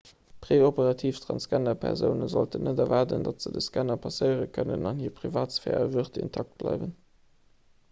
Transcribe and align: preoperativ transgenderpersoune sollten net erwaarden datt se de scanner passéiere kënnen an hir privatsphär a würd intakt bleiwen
preoperativ 0.43 1.19
transgenderpersoune 1.25 2.27
sollten 2.35 2.63
net 2.69 2.79
erwaarden 2.85 3.23
datt 3.29 3.43
se 3.47 3.53
de 3.59 3.63
scanner 3.67 3.99
passéiere 4.07 4.49
kënnen 4.57 4.91
an 4.93 5.05
hir 5.05 5.15
privatsphär 5.23 5.79
a 5.85 5.85
würd 5.95 6.21
intakt 6.27 6.59
bleiwen 6.65 6.99